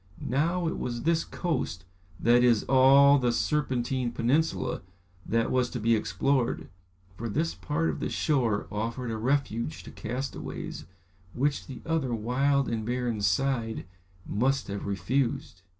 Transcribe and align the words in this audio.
Now, 0.33 0.65
it 0.67 0.79
was 0.79 1.03
this 1.03 1.23
coast, 1.23 1.85
that 2.19 2.43
is, 2.43 2.63
all 2.63 3.19
the 3.19 3.31
Serpentine 3.31 4.11
peninsula, 4.11 4.81
that 5.27 5.51
was 5.51 5.69
to 5.69 5.79
be 5.79 5.95
explored, 5.95 6.69
for 7.15 7.29
this 7.29 7.53
part 7.53 7.87
of 7.91 7.99
the 7.99 8.09
shore 8.09 8.65
offered 8.71 9.11
a 9.11 9.17
refuge 9.17 9.83
to 9.83 9.91
castaways, 9.91 10.85
which 11.35 11.67
the 11.67 11.83
other 11.85 12.15
wild 12.15 12.67
and 12.67 12.83
barren 12.83 13.21
side 13.21 13.85
must 14.25 14.69
have 14.69 14.87
refused. 14.87 15.61